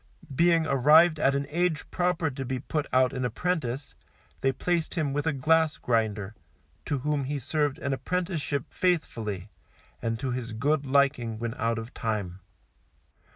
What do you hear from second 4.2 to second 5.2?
they placed him